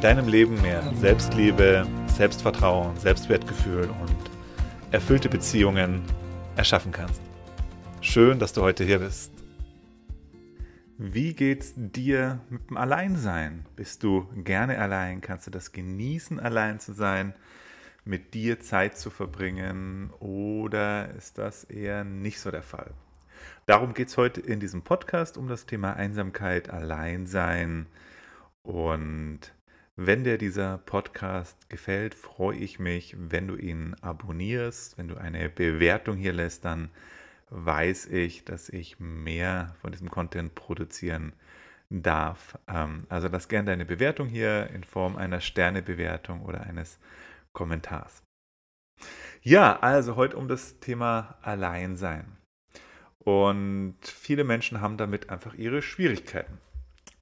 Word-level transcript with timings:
deinem 0.00 0.28
Leben 0.28 0.60
mehr 0.62 0.82
Selbstliebe, 0.94 1.84
Selbstvertrauen, 2.06 2.96
Selbstwertgefühl 2.98 3.90
und 4.00 4.16
erfüllte 4.92 5.28
Beziehungen 5.28 6.02
erschaffen 6.56 6.92
kannst. 6.92 7.20
Schön, 8.00 8.38
dass 8.38 8.52
du 8.52 8.62
heute 8.62 8.84
hier 8.84 9.00
bist. 9.00 9.32
Wie 10.98 11.34
geht's 11.34 11.72
dir 11.76 12.40
mit 12.48 12.70
dem 12.70 12.76
Alleinsein? 12.76 13.66
Bist 13.74 14.04
du 14.04 14.28
gerne 14.36 14.78
allein? 14.78 15.20
Kannst 15.20 15.48
du 15.48 15.50
das 15.50 15.72
genießen, 15.72 16.38
allein 16.38 16.78
zu 16.78 16.92
sein, 16.92 17.34
mit 18.04 18.34
dir 18.34 18.60
Zeit 18.60 18.96
zu 18.96 19.10
verbringen? 19.10 20.10
Oder 20.20 21.12
ist 21.16 21.38
das 21.38 21.64
eher 21.64 22.04
nicht 22.04 22.38
so 22.40 22.52
der 22.52 22.62
Fall? 22.62 22.92
Darum 23.66 23.94
geht 23.94 24.08
es 24.08 24.16
heute 24.16 24.40
in 24.40 24.60
diesem 24.60 24.82
Podcast 24.82 25.36
um 25.36 25.48
das 25.48 25.66
Thema 25.66 25.94
Einsamkeit, 25.94 26.70
Alleinsein 26.70 27.86
und 28.62 29.52
wenn 30.00 30.22
dir 30.22 30.38
dieser 30.38 30.78
Podcast 30.78 31.68
gefällt, 31.68 32.14
freue 32.14 32.56
ich 32.56 32.78
mich, 32.78 33.16
wenn 33.18 33.48
du 33.48 33.56
ihn 33.56 33.96
abonnierst, 34.00 34.96
wenn 34.96 35.08
du 35.08 35.16
eine 35.16 35.48
Bewertung 35.48 36.16
hier 36.16 36.32
lässt, 36.32 36.64
dann 36.64 36.90
weiß 37.50 38.06
ich, 38.06 38.44
dass 38.44 38.68
ich 38.68 39.00
mehr 39.00 39.74
von 39.80 39.90
diesem 39.90 40.08
Content 40.08 40.54
produzieren 40.54 41.32
darf. 41.90 42.56
Ähm, 42.68 43.06
also 43.08 43.26
lass 43.26 43.48
gerne 43.48 43.72
deine 43.72 43.84
Bewertung 43.84 44.28
hier 44.28 44.70
in 44.70 44.84
Form 44.84 45.16
einer 45.16 45.40
Sternebewertung 45.40 46.42
oder 46.42 46.60
eines 46.60 47.00
Kommentars. 47.52 48.22
Ja, 49.42 49.80
also 49.80 50.14
heute 50.14 50.36
um 50.36 50.46
das 50.46 50.78
Thema 50.78 51.38
Alleinsein. 51.42 52.36
Und 53.18 53.98
viele 54.04 54.44
Menschen 54.44 54.80
haben 54.80 54.96
damit 54.96 55.28
einfach 55.28 55.54
ihre 55.54 55.82
Schwierigkeiten. 55.82 56.58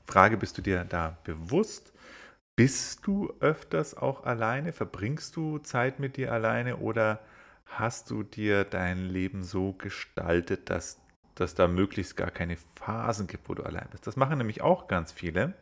Frage, 0.06 0.36
bist 0.36 0.58
du 0.58 0.62
dir 0.62 0.84
da 0.84 1.16
bewusst? 1.24 1.95
Bist 2.56 3.06
du 3.06 3.34
öfters 3.40 3.94
auch 3.94 4.24
alleine? 4.24 4.72
Verbringst 4.72 5.36
du 5.36 5.58
Zeit 5.58 5.98
mit 5.98 6.16
dir 6.16 6.32
alleine 6.32 6.78
oder 6.78 7.20
hast 7.66 8.10
du 8.10 8.22
dir 8.22 8.64
dein 8.64 9.10
Leben 9.10 9.44
so 9.44 9.74
gestaltet, 9.74 10.70
dass, 10.70 10.98
dass 11.34 11.54
da 11.54 11.68
möglichst 11.68 12.16
gar 12.16 12.30
keine 12.30 12.56
Phasen 12.56 13.26
gibt, 13.26 13.50
wo 13.50 13.54
du 13.54 13.62
allein 13.62 13.88
bist? 13.90 14.06
Das 14.06 14.16
machen 14.16 14.38
nämlich 14.38 14.62
auch 14.62 14.88
ganz 14.88 15.12
viele. 15.12 15.52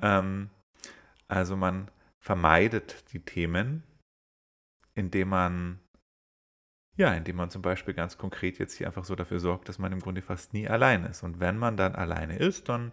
Ähm, 0.00 0.50
also 1.26 1.56
man 1.56 1.90
vermeidet 2.20 3.12
die 3.12 3.20
Themen, 3.20 3.82
indem 4.94 5.30
man 5.30 5.80
ja, 6.96 7.12
indem 7.12 7.34
man 7.34 7.50
zum 7.50 7.60
Beispiel 7.60 7.92
ganz 7.92 8.18
konkret 8.18 8.60
jetzt 8.60 8.74
hier 8.74 8.86
einfach 8.86 9.04
so 9.04 9.16
dafür 9.16 9.40
sorgt, 9.40 9.68
dass 9.68 9.80
man 9.80 9.90
im 9.90 9.98
Grunde 9.98 10.22
fast 10.22 10.52
nie 10.52 10.68
allein 10.68 11.04
ist. 11.04 11.24
Und 11.24 11.40
wenn 11.40 11.58
man 11.58 11.76
dann 11.76 11.96
alleine 11.96 12.38
ist, 12.38 12.68
dann 12.68 12.92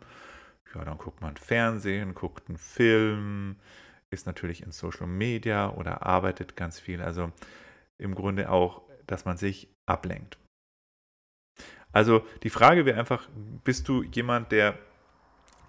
ja, 0.75 0.83
dann 0.83 0.97
guckt 0.97 1.21
man 1.21 1.37
Fernsehen, 1.37 2.13
guckt 2.13 2.49
einen 2.49 2.57
Film, 2.57 3.57
ist 4.09 4.25
natürlich 4.25 4.63
in 4.63 4.71
Social 4.71 5.07
Media 5.07 5.71
oder 5.71 6.05
arbeitet 6.05 6.55
ganz 6.55 6.79
viel. 6.79 7.01
Also 7.01 7.31
im 7.97 8.15
Grunde 8.15 8.49
auch, 8.49 8.83
dass 9.07 9.25
man 9.25 9.37
sich 9.37 9.69
ablenkt. 9.85 10.37
Also 11.93 12.25
die 12.43 12.49
Frage 12.49 12.85
wäre 12.85 12.99
einfach, 12.99 13.27
bist 13.63 13.87
du 13.87 14.03
jemand, 14.03 14.51
der 14.51 14.77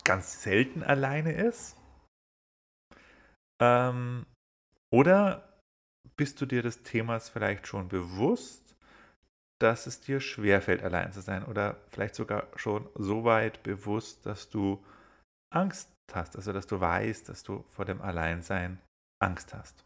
ganz 0.05 0.43
selten 0.43 0.83
alleine 0.83 1.33
ist? 1.33 1.77
Ähm, 3.61 4.27
oder 4.93 5.59
bist 6.17 6.41
du 6.41 6.47
dir 6.47 6.63
des 6.63 6.83
Themas 6.83 7.29
vielleicht 7.29 7.67
schon 7.67 7.89
bewusst 7.89 8.62
dass 9.63 9.87
es 9.87 10.01
dir 10.01 10.21
schwerfällt, 10.21 10.83
allein 10.83 11.13
zu 11.13 11.21
sein 11.21 11.45
oder 11.45 11.77
vielleicht 11.91 12.15
sogar 12.15 12.49
schon 12.57 12.89
so 12.95 13.25
weit 13.25 13.63
bewusst, 13.63 14.27
dass 14.27 14.51
du 14.51 14.85
Angst 15.51 15.91
hast, 16.13 16.37
also 16.37 16.53
dass 16.53 16.67
du 16.67 16.81
weißt, 16.81 17.29
dass 17.29 17.43
du 17.43 17.65
vor 17.69 17.85
dem 17.85 18.01
Alleinsein 18.03 18.81
Angst 19.23 19.55
hast. 19.55 19.85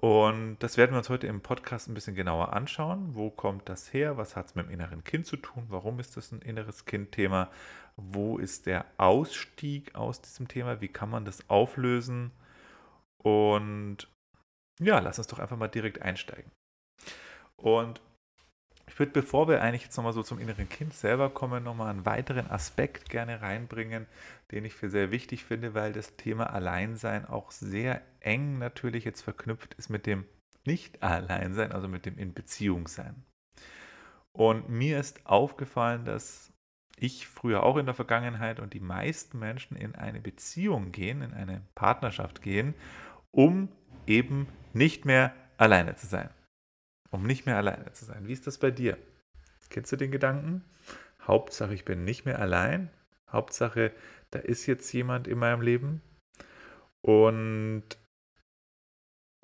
Und 0.00 0.58
das 0.60 0.76
werden 0.76 0.92
wir 0.92 0.98
uns 0.98 1.08
heute 1.08 1.26
im 1.26 1.40
Podcast 1.40 1.88
ein 1.88 1.94
bisschen 1.94 2.14
genauer 2.14 2.52
anschauen. 2.52 3.16
Wo 3.16 3.30
kommt 3.30 3.68
das 3.68 3.92
her? 3.92 4.16
Was 4.16 4.36
hat 4.36 4.46
es 4.46 4.54
mit 4.54 4.66
dem 4.66 4.72
inneren 4.72 5.02
Kind 5.02 5.26
zu 5.26 5.36
tun? 5.36 5.66
Warum 5.68 5.98
ist 5.98 6.16
das 6.16 6.30
ein 6.30 6.40
inneres 6.40 6.84
Kind-Thema? 6.84 7.50
Wo 7.96 8.38
ist 8.38 8.66
der 8.66 8.84
Ausstieg 8.96 9.96
aus 9.96 10.20
diesem 10.20 10.46
Thema? 10.46 10.80
Wie 10.80 10.86
kann 10.86 11.10
man 11.10 11.24
das 11.24 11.50
auflösen? 11.50 12.30
Und 13.16 14.08
ja, 14.78 15.00
lass 15.00 15.18
uns 15.18 15.26
doch 15.26 15.40
einfach 15.40 15.56
mal 15.56 15.66
direkt 15.66 16.00
einsteigen. 16.00 16.52
Und 17.62 18.00
ich 18.86 18.98
würde, 18.98 19.12
bevor 19.12 19.48
wir 19.48 19.62
eigentlich 19.62 19.84
jetzt 19.84 19.96
nochmal 19.96 20.12
so 20.12 20.22
zum 20.22 20.38
inneren 20.38 20.68
Kind 20.68 20.94
selber 20.94 21.28
kommen, 21.28 21.62
nochmal 21.62 21.90
einen 21.90 22.06
weiteren 22.06 22.50
Aspekt 22.50 23.10
gerne 23.10 23.42
reinbringen, 23.42 24.06
den 24.50 24.64
ich 24.64 24.74
für 24.74 24.88
sehr 24.88 25.10
wichtig 25.10 25.44
finde, 25.44 25.74
weil 25.74 25.92
das 25.92 26.16
Thema 26.16 26.52
Alleinsein 26.52 27.26
auch 27.26 27.50
sehr 27.50 28.00
eng 28.20 28.58
natürlich 28.58 29.04
jetzt 29.04 29.22
verknüpft 29.22 29.74
ist 29.74 29.90
mit 29.90 30.06
dem 30.06 30.24
Nicht-Alleinsein, 30.64 31.72
also 31.72 31.86
mit 31.86 32.06
dem 32.06 32.16
In-Beziehung-Sein. 32.16 33.24
Und 34.32 34.68
mir 34.68 34.98
ist 34.98 35.26
aufgefallen, 35.26 36.04
dass 36.04 36.52
ich 36.96 37.28
früher 37.28 37.62
auch 37.62 37.76
in 37.76 37.86
der 37.86 37.94
Vergangenheit 37.94 38.58
und 38.58 38.72
die 38.72 38.80
meisten 38.80 39.38
Menschen 39.38 39.76
in 39.76 39.94
eine 39.94 40.20
Beziehung 40.20 40.92
gehen, 40.92 41.22
in 41.22 41.34
eine 41.34 41.62
Partnerschaft 41.74 42.42
gehen, 42.42 42.74
um 43.30 43.68
eben 44.06 44.48
nicht 44.72 45.04
mehr 45.04 45.34
alleine 45.58 45.94
zu 45.96 46.06
sein 46.06 46.30
um 47.10 47.24
nicht 47.24 47.46
mehr 47.46 47.56
alleine 47.56 47.92
zu 47.92 48.04
sein. 48.04 48.26
Wie 48.26 48.32
ist 48.32 48.46
das 48.46 48.58
bei 48.58 48.70
dir? 48.70 48.98
Kennst 49.70 49.92
du 49.92 49.96
den 49.96 50.10
Gedanken? 50.10 50.64
Hauptsache, 51.22 51.74
ich 51.74 51.84
bin 51.84 52.04
nicht 52.04 52.24
mehr 52.24 52.38
allein. 52.38 52.90
Hauptsache, 53.30 53.92
da 54.30 54.38
ist 54.38 54.66
jetzt 54.66 54.92
jemand 54.92 55.28
in 55.28 55.38
meinem 55.38 55.60
Leben. 55.60 56.02
Und 57.02 57.84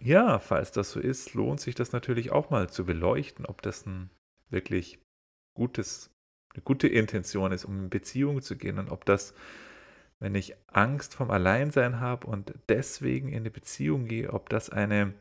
ja, 0.02 0.38
falls 0.38 0.72
das 0.72 0.90
so 0.90 1.00
ist, 1.00 1.34
lohnt 1.34 1.60
sich 1.60 1.74
das 1.74 1.92
natürlich 1.92 2.32
auch 2.32 2.50
mal 2.50 2.68
zu 2.68 2.84
beleuchten, 2.84 3.46
ob 3.46 3.62
das 3.62 3.86
ein 3.86 4.10
wirklich 4.50 4.98
gutes, 5.56 6.10
eine 6.54 6.62
gute 6.62 6.88
Intention 6.88 7.52
ist, 7.52 7.64
um 7.64 7.84
in 7.84 7.90
Beziehung 7.90 8.42
zu 8.42 8.56
gehen 8.56 8.78
und 8.78 8.90
ob 8.90 9.04
das, 9.04 9.34
wenn 10.20 10.34
ich 10.34 10.56
Angst 10.66 11.14
vom 11.14 11.30
Alleinsein 11.30 12.00
habe 12.00 12.26
und 12.26 12.54
deswegen 12.68 13.28
in 13.28 13.38
eine 13.38 13.50
Beziehung 13.50 14.06
gehe, 14.06 14.32
ob 14.32 14.48
das 14.48 14.70
eine 14.70 15.14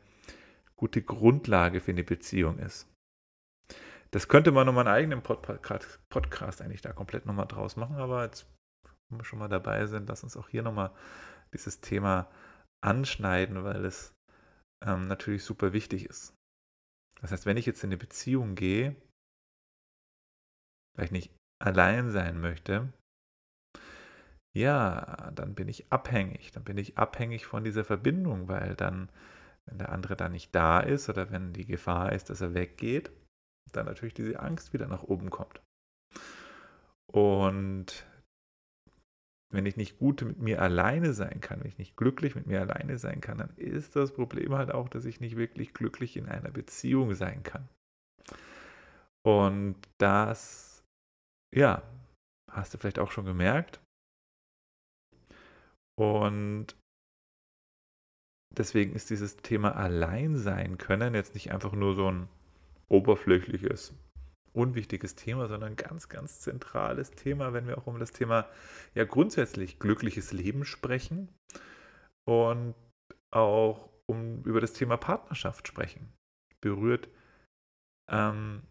gute 0.84 1.00
Grundlage 1.00 1.80
für 1.80 1.92
eine 1.92 2.04
Beziehung 2.04 2.58
ist. 2.58 2.86
Das 4.10 4.28
könnte 4.28 4.52
man 4.52 4.66
nochmal 4.66 4.86
einen 4.86 4.94
eigenen 4.94 5.22
Podcast 5.22 6.60
eigentlich 6.60 6.82
da 6.82 6.92
komplett 6.92 7.24
nochmal 7.24 7.46
draus 7.46 7.76
machen, 7.76 7.96
aber 7.96 8.24
jetzt, 8.24 8.46
wenn 9.08 9.18
wir 9.18 9.24
schon 9.24 9.38
mal 9.38 9.48
dabei 9.48 9.86
sind, 9.86 10.10
lass 10.10 10.24
uns 10.24 10.36
auch 10.36 10.50
hier 10.50 10.62
nochmal 10.62 10.94
dieses 11.54 11.80
Thema 11.80 12.30
anschneiden, 12.82 13.64
weil 13.64 13.82
es 13.86 14.12
ähm, 14.84 15.08
natürlich 15.08 15.42
super 15.42 15.72
wichtig 15.72 16.04
ist. 16.04 16.34
Das 17.22 17.32
heißt, 17.32 17.46
wenn 17.46 17.56
ich 17.56 17.64
jetzt 17.64 17.82
in 17.82 17.88
eine 17.88 17.96
Beziehung 17.96 18.54
gehe, 18.54 18.94
weil 20.98 21.06
ich 21.06 21.12
nicht 21.12 21.34
allein 21.62 22.10
sein 22.10 22.42
möchte, 22.42 22.92
ja, 24.54 25.30
dann 25.34 25.54
bin 25.54 25.66
ich 25.66 25.90
abhängig. 25.90 26.52
Dann 26.52 26.62
bin 26.62 26.76
ich 26.76 26.98
abhängig 26.98 27.46
von 27.46 27.64
dieser 27.64 27.86
Verbindung, 27.86 28.48
weil 28.48 28.76
dann 28.76 29.08
wenn 29.66 29.78
der 29.78 29.90
andere 29.90 30.16
dann 30.16 30.32
nicht 30.32 30.54
da 30.54 30.80
ist 30.80 31.08
oder 31.08 31.30
wenn 31.30 31.52
die 31.52 31.66
Gefahr 31.66 32.12
ist, 32.12 32.30
dass 32.30 32.40
er 32.40 32.54
weggeht, 32.54 33.10
dann 33.72 33.86
natürlich 33.86 34.14
diese 34.14 34.40
Angst 34.40 34.72
wieder 34.72 34.86
nach 34.86 35.02
oben 35.02 35.30
kommt. 35.30 35.60
Und 37.12 38.06
wenn 39.52 39.66
ich 39.66 39.76
nicht 39.76 39.98
gut 39.98 40.22
mit 40.22 40.38
mir 40.38 40.60
alleine 40.60 41.12
sein 41.12 41.40
kann, 41.40 41.60
wenn 41.60 41.68
ich 41.68 41.78
nicht 41.78 41.96
glücklich 41.96 42.34
mit 42.34 42.46
mir 42.46 42.60
alleine 42.60 42.98
sein 42.98 43.20
kann, 43.20 43.38
dann 43.38 43.54
ist 43.56 43.94
das 43.94 44.12
Problem 44.12 44.54
halt 44.54 44.72
auch, 44.72 44.88
dass 44.88 45.04
ich 45.04 45.20
nicht 45.20 45.36
wirklich 45.36 45.74
glücklich 45.74 46.16
in 46.16 46.28
einer 46.28 46.50
Beziehung 46.50 47.14
sein 47.14 47.42
kann. 47.44 47.68
Und 49.24 49.76
das, 49.98 50.84
ja, 51.54 51.82
hast 52.50 52.74
du 52.74 52.78
vielleicht 52.78 52.98
auch 52.98 53.12
schon 53.12 53.24
gemerkt. 53.24 53.80
Und 55.96 56.76
deswegen 58.50 58.94
ist 58.94 59.10
dieses 59.10 59.36
Thema 59.36 59.76
Alleinsein 59.76 60.78
können 60.78 61.14
jetzt 61.14 61.34
nicht 61.34 61.52
einfach 61.52 61.72
nur 61.72 61.94
so 61.94 62.10
ein 62.10 62.28
oberflächliches, 62.88 63.94
unwichtiges 64.52 65.14
Thema, 65.16 65.48
sondern 65.48 65.72
ein 65.72 65.76
ganz, 65.76 66.08
ganz 66.08 66.40
zentrales 66.40 67.10
Thema, 67.12 67.52
wenn 67.52 67.66
wir 67.66 67.78
auch 67.78 67.86
um 67.86 67.98
das 67.98 68.12
Thema 68.12 68.48
ja 68.94 69.04
grundsätzlich 69.04 69.78
glückliches 69.78 70.32
Leben 70.32 70.64
sprechen. 70.64 71.28
und 72.26 72.74
auch 73.34 73.90
um 74.06 74.42
über 74.44 74.60
das 74.60 74.72
Thema 74.72 74.96
Partnerschaft 74.96 75.66
sprechen. 75.68 76.12
Berührt 76.60 77.08
ähm, 78.10 78.62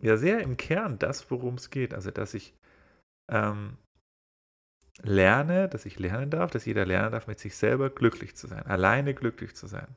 ja 0.00 0.16
sehr 0.16 0.40
im 0.40 0.56
Kern 0.56 0.98
das, 0.98 1.30
worum 1.30 1.54
es 1.54 1.70
geht. 1.70 1.92
Also, 1.92 2.10
dass 2.10 2.34
ich 2.34 2.54
ähm, 3.30 3.76
lerne, 5.02 5.68
dass 5.68 5.86
ich 5.86 5.98
lernen 5.98 6.30
darf, 6.30 6.50
dass 6.50 6.64
jeder 6.64 6.86
lernen 6.86 7.12
darf, 7.12 7.26
mit 7.26 7.38
sich 7.38 7.56
selber 7.56 7.90
glücklich 7.90 8.36
zu 8.36 8.46
sein, 8.46 8.66
alleine 8.66 9.14
glücklich 9.14 9.54
zu 9.54 9.66
sein, 9.66 9.94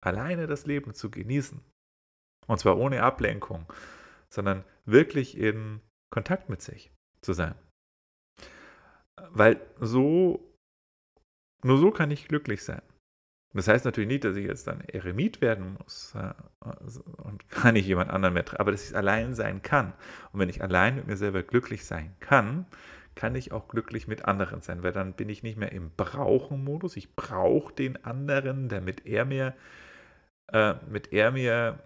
alleine 0.00 0.46
das 0.46 0.66
Leben 0.66 0.94
zu 0.94 1.10
genießen. 1.10 1.60
Und 2.46 2.58
zwar 2.58 2.78
ohne 2.78 3.02
Ablenkung, 3.02 3.70
sondern 4.30 4.64
wirklich 4.86 5.36
in 5.36 5.80
Kontakt 6.10 6.48
mit 6.48 6.62
sich 6.62 6.90
zu 7.20 7.32
sein. 7.32 7.54
Weil 9.30 9.60
so, 9.80 10.54
nur 11.62 11.78
so 11.78 11.90
kann 11.90 12.10
ich 12.10 12.28
glücklich 12.28 12.64
sein. 12.64 12.82
Das 13.54 13.66
heißt 13.66 13.84
natürlich 13.84 14.08
nicht, 14.08 14.24
dass 14.24 14.36
ich 14.36 14.46
jetzt 14.46 14.66
dann 14.66 14.82
Eremit 14.82 15.40
werden 15.40 15.74
muss 15.74 16.14
äh, 16.14 16.34
und 17.22 17.48
gar 17.50 17.72
nicht 17.72 17.86
jemand 17.86 18.10
anderen 18.10 18.34
mehr, 18.34 18.44
aber 18.60 18.72
dass 18.72 18.88
ich 18.88 18.96
allein 18.96 19.34
sein 19.34 19.62
kann. 19.62 19.94
Und 20.32 20.40
wenn 20.40 20.48
ich 20.48 20.62
allein 20.62 20.96
mit 20.96 21.06
mir 21.06 21.16
selber 21.16 21.42
glücklich 21.42 21.84
sein 21.84 22.14
kann, 22.20 22.66
kann 23.18 23.34
ich 23.34 23.50
auch 23.50 23.66
glücklich 23.66 24.06
mit 24.06 24.26
anderen 24.26 24.60
sein, 24.60 24.84
weil 24.84 24.92
dann 24.92 25.12
bin 25.12 25.28
ich 25.28 25.42
nicht 25.42 25.58
mehr 25.58 25.72
im 25.72 25.90
Brauchen-Modus. 25.96 26.96
Ich 26.96 27.16
brauche 27.16 27.74
den 27.74 28.04
anderen, 28.04 28.68
damit 28.68 29.06
er 29.06 29.24
mir, 29.24 29.56
äh, 30.52 30.74
mit 30.88 31.12
er 31.12 31.32
mir, 31.32 31.82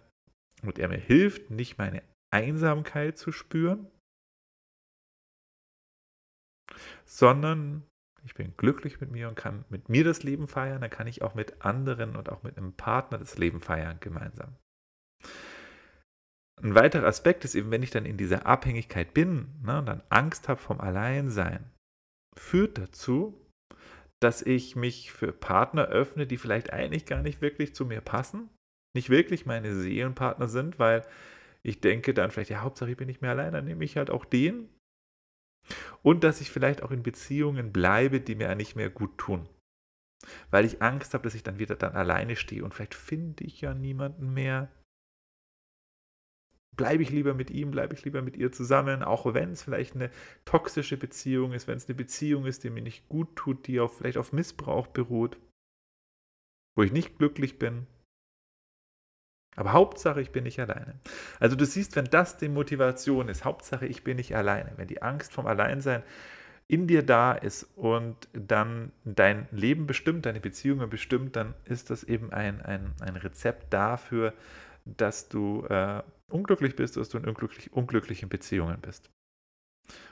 mit 0.62 0.79
er 0.79 0.88
mir 0.88 0.99
hilft, 0.99 1.50
nicht 1.50 1.79
meine 1.79 2.02
Einsamkeit 2.31 3.17
zu 3.17 3.32
spüren, 3.32 3.90
sondern 7.06 7.82
ich 8.25 8.34
bin 8.34 8.55
glücklich 8.58 9.00
mit 9.00 9.11
mir 9.11 9.31
und 9.31 9.34
kann 9.34 9.64
mit 9.70 9.88
mir 9.88 10.05
das 10.05 10.23
Leben 10.23 10.46
feiern, 10.46 10.82
dann 10.82 10.90
kann 10.90 11.06
ich 11.06 11.23
auch 11.23 11.34
mit 11.34 11.64
anderen 11.64 12.14
und 12.14 12.29
auch 12.29 12.43
mit 12.43 12.58
einem 12.58 12.75
Partner 12.75 13.17
das 13.17 13.38
Leben 13.38 13.61
feiern 13.61 13.99
gemeinsam. 14.00 14.55
Ein 16.61 16.75
weiterer 16.75 17.07
Aspekt 17.07 17.45
ist 17.45 17.55
eben, 17.55 17.71
wenn 17.71 17.83
ich 17.83 17.91
dann 17.91 18.05
in 18.05 18.17
dieser 18.17 18.47
Abhängigkeit 18.47 19.15
bin 19.15 19.49
ne, 19.63 19.83
dann 19.85 20.03
Angst 20.11 20.49
habe 20.49 20.61
vom 20.61 20.81
Alleinsein, 20.81 21.71
führt 22.37 22.79
dazu, 22.79 23.47
dass 24.21 24.43
ich 24.43 24.77
mich 24.77 25.13
für 25.13 25.33
Partner 25.33 25.87
öffne, 25.87 26.27
die 26.27 26.37
vielleicht 26.37 26.73
eigentlich 26.73 27.07
gar 27.07 27.23
nicht 27.23 27.41
wirklich 27.41 27.75
zu 27.75 27.85
mir 27.85 28.01
passen, 28.01 28.49
nicht 28.95 29.11
wirklich 29.11 29.47
meine 29.47 29.75
Seelenpartner 29.75 30.47
sind, 30.49 30.79
weil 30.79 31.05
ich 31.65 31.81
denke 31.81 32.15
dann 32.15 32.31
vielleicht, 32.31 32.51
ja, 32.51 32.61
Hauptsache 32.61 32.91
ich 32.91 32.97
bin 32.97 33.07
nicht 33.07 33.23
mehr 33.23 33.31
allein, 33.33 33.53
dann 33.53 33.65
nehme 33.65 33.85
ich 33.85 33.97
halt 33.97 34.11
auch 34.11 34.25
den, 34.25 34.69
und 36.03 36.25
dass 36.25 36.41
ich 36.41 36.51
vielleicht 36.51 36.83
auch 36.83 36.91
in 36.91 37.03
Beziehungen 37.03 37.73
bleibe, 37.73 38.21
die 38.21 38.35
mir 38.35 38.55
nicht 38.55 38.77
mehr 38.77 38.91
gut 38.91 39.19
tun. 39.19 39.49
Weil 40.51 40.65
ich 40.65 40.83
Angst 40.83 41.15
habe, 41.15 41.25
dass 41.25 41.35
ich 41.35 41.43
dann 41.43 41.59
wieder 41.59 41.77
dann 41.77 41.95
alleine 41.95 42.37
stehe 42.37 42.65
und 42.65 42.75
vielleicht 42.75 42.95
finde 42.95 43.45
ich 43.45 43.61
ja 43.61 43.75
niemanden 43.75 44.33
mehr. 44.33 44.71
Bleibe 46.75 47.03
ich 47.03 47.11
lieber 47.11 47.35
mit 47.35 47.51
ihm, 47.51 47.71
bleibe 47.71 47.95
ich 47.95 48.05
lieber 48.05 48.23
mit 48.23 48.37
ihr 48.37 48.51
zusammen, 48.51 49.03
auch 49.03 49.35
wenn 49.35 49.51
es 49.53 49.63
vielleicht 49.63 49.95
eine 49.95 50.11
toxische 50.45 50.97
Beziehung 50.97 51.53
ist, 51.53 51.69
wenn 51.69 51.77
es 51.77 51.87
eine 51.87 51.95
Beziehung 51.95 52.47
ist, 52.47 52.65
die 52.65 52.71
mir 52.71 52.83
nicht 52.83 53.09
gut 53.09 53.37
tut, 53.37 53.67
die 53.67 53.79
auf, 53.79 53.99
vielleicht 53.99 54.17
auf 54.17 54.33
Missbrauch 54.33 54.87
beruht, 54.87 55.37
wo 56.75 56.83
ich 56.83 56.93
nicht 56.93 57.19
glücklich 57.19 57.59
bin. 57.59 57.87
Aber 59.55 59.73
Hauptsache, 59.75 60.23
ich 60.23 60.33
bin 60.33 60.45
nicht 60.45 60.59
alleine. 60.61 60.99
Also 61.39 61.57
du 61.57 61.67
siehst, 61.67 61.95
wenn 61.95 62.07
das 62.07 62.39
die 62.39 62.49
Motivation 62.49 63.29
ist, 63.29 63.45
Hauptsache, 63.45 63.87
ich 63.87 64.03
bin 64.03 64.17
nicht 64.17 64.35
alleine, 64.35 64.73
wenn 64.77 64.89
die 64.89 65.03
Angst 65.03 65.33
vom 65.33 65.47
Alleinsein 65.47 66.03
in 66.69 66.87
dir 66.87 67.03
da 67.03 67.33
ist 67.33 67.65
und 67.77 68.17
dann 68.33 68.93
dein 69.05 69.47
Leben 69.51 69.87
bestimmt, 69.87 70.25
deine 70.25 70.41
Beziehungen 70.41 70.89
bestimmt, 70.89 71.37
dann 71.37 71.55
ist 71.67 71.91
das 71.91 72.03
eben 72.03 72.33
ein, 72.33 72.63
ein, 72.63 72.95
ein 73.01 73.17
Rezept 73.17 73.75
dafür, 73.75 74.33
dass 74.87 75.29
du 75.29 75.67
äh, 75.67 76.03
unglücklich 76.32 76.76
bist, 76.76 76.96
dass 76.96 77.08
du 77.08 77.19
in 77.19 77.26
unglücklich, 77.26 77.73
unglücklichen 77.73 78.29
Beziehungen 78.29 78.81
bist. 78.81 79.11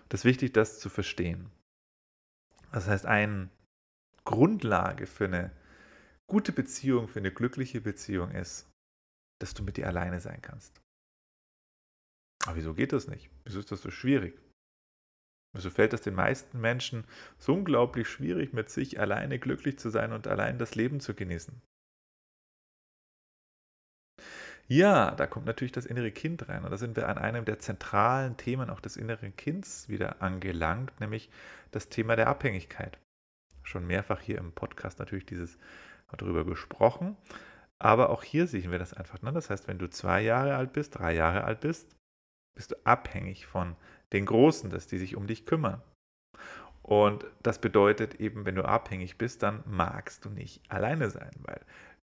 Das 0.08 0.20
ist 0.20 0.24
wichtig, 0.24 0.52
das 0.52 0.78
zu 0.78 0.88
verstehen. 0.88 1.50
Das 2.72 2.86
heißt, 2.86 3.06
eine 3.06 3.50
Grundlage 4.24 5.06
für 5.06 5.24
eine 5.24 5.50
gute 6.28 6.52
Beziehung, 6.52 7.08
für 7.08 7.18
eine 7.18 7.32
glückliche 7.32 7.80
Beziehung 7.80 8.30
ist, 8.32 8.70
dass 9.40 9.54
du 9.54 9.62
mit 9.62 9.76
dir 9.76 9.88
alleine 9.88 10.20
sein 10.20 10.40
kannst. 10.42 10.80
Aber 12.46 12.56
wieso 12.56 12.74
geht 12.74 12.92
das 12.92 13.08
nicht? 13.08 13.30
Wieso 13.44 13.58
ist 13.58 13.72
das 13.72 13.82
so 13.82 13.90
schwierig? 13.90 14.40
Wieso 15.52 15.70
fällt 15.70 15.92
es 15.92 16.02
den 16.02 16.14
meisten 16.14 16.60
Menschen 16.60 17.04
so 17.38 17.54
unglaublich 17.54 18.08
schwierig, 18.08 18.52
mit 18.52 18.70
sich 18.70 19.00
alleine 19.00 19.38
glücklich 19.38 19.78
zu 19.78 19.90
sein 19.90 20.12
und 20.12 20.26
allein 20.26 20.58
das 20.58 20.74
Leben 20.74 21.00
zu 21.00 21.14
genießen? 21.14 21.60
Ja, 24.70 25.10
da 25.10 25.26
kommt 25.26 25.46
natürlich 25.46 25.72
das 25.72 25.84
innere 25.84 26.12
Kind 26.12 26.48
rein. 26.48 26.62
Und 26.62 26.70
da 26.70 26.76
sind 26.76 26.94
wir 26.94 27.08
an 27.08 27.18
einem 27.18 27.44
der 27.44 27.58
zentralen 27.58 28.36
Themen 28.36 28.70
auch 28.70 28.78
des 28.78 28.96
inneren 28.96 29.34
Kinds 29.34 29.88
wieder 29.88 30.22
angelangt, 30.22 31.00
nämlich 31.00 31.28
das 31.72 31.88
Thema 31.88 32.14
der 32.14 32.28
Abhängigkeit. 32.28 32.96
Schon 33.64 33.84
mehrfach 33.84 34.20
hier 34.20 34.38
im 34.38 34.52
Podcast 34.52 35.00
natürlich 35.00 35.26
dieses 35.26 35.58
darüber 36.16 36.44
gesprochen. 36.44 37.16
Aber 37.80 38.10
auch 38.10 38.22
hier 38.22 38.46
sehen 38.46 38.70
wir 38.70 38.78
das 38.78 38.94
einfach. 38.94 39.20
Ne? 39.22 39.32
Das 39.32 39.50
heißt, 39.50 39.66
wenn 39.66 39.78
du 39.78 39.90
zwei 39.90 40.20
Jahre 40.20 40.54
alt 40.54 40.72
bist, 40.72 40.96
drei 40.96 41.14
Jahre 41.14 41.42
alt 41.42 41.60
bist, 41.60 41.96
bist 42.54 42.70
du 42.70 42.76
abhängig 42.84 43.46
von 43.46 43.74
den 44.12 44.24
Großen, 44.24 44.70
dass 44.70 44.86
die 44.86 44.98
sich 44.98 45.16
um 45.16 45.26
dich 45.26 45.46
kümmern. 45.46 45.82
Und 46.82 47.26
das 47.42 47.60
bedeutet 47.60 48.20
eben, 48.20 48.46
wenn 48.46 48.54
du 48.54 48.64
abhängig 48.64 49.18
bist, 49.18 49.42
dann 49.42 49.64
magst 49.66 50.24
du 50.24 50.30
nicht 50.30 50.62
alleine 50.70 51.10
sein, 51.10 51.32
weil 51.38 51.60